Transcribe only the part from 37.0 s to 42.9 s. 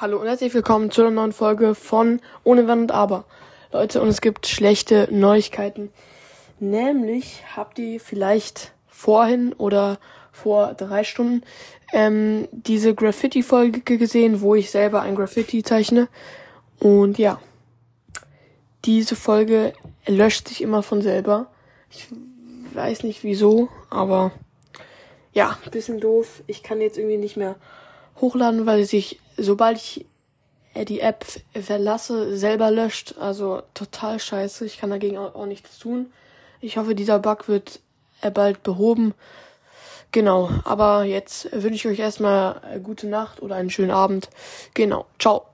Bug wird bald behoben. Genau, aber jetzt wünsche ich euch erstmal